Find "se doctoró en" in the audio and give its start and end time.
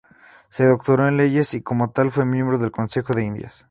0.49-1.15